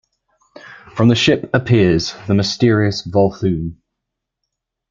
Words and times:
From 0.95 1.09
the 1.09 1.15
ship, 1.15 1.51
appears 1.53 2.15
the 2.25 2.33
mysterious 2.33 3.05
Volthoom. 3.07 3.75